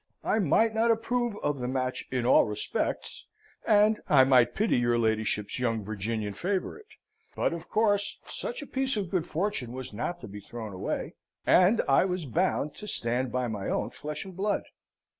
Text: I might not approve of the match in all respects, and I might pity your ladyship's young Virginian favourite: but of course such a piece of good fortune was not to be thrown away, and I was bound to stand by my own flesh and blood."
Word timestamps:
I 0.23 0.39
might 0.39 0.73
not 0.73 0.89
approve 0.89 1.37
of 1.43 1.59
the 1.59 1.67
match 1.67 2.07
in 2.09 2.25
all 2.25 2.45
respects, 2.45 3.27
and 3.67 4.01
I 4.09 4.23
might 4.23 4.55
pity 4.55 4.77
your 4.77 4.97
ladyship's 4.97 5.59
young 5.59 5.83
Virginian 5.83 6.33
favourite: 6.33 6.87
but 7.35 7.53
of 7.53 7.69
course 7.69 8.17
such 8.25 8.63
a 8.63 8.65
piece 8.65 8.97
of 8.97 9.11
good 9.11 9.27
fortune 9.27 9.73
was 9.73 9.93
not 9.93 10.19
to 10.21 10.27
be 10.27 10.39
thrown 10.39 10.73
away, 10.73 11.13
and 11.45 11.83
I 11.87 12.05
was 12.05 12.25
bound 12.25 12.73
to 12.77 12.87
stand 12.87 13.31
by 13.31 13.47
my 13.47 13.69
own 13.69 13.91
flesh 13.91 14.25
and 14.25 14.35
blood." 14.35 14.63